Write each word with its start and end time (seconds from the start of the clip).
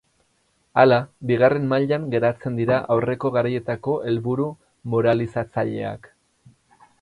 Hala, 0.83 0.95
bigarren 1.31 1.67
mailan 1.73 2.07
geratzen 2.15 2.57
dira 2.61 2.79
aurreko 2.95 3.31
garaietako 3.37 3.95
helburu 4.13 4.49
moralizatzaileak. 4.95 6.11